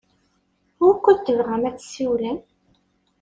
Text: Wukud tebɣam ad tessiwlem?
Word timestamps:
Wukud 0.81 1.19
tebɣam 1.21 1.63
ad 1.69 1.75
tessiwlem? 1.77 2.39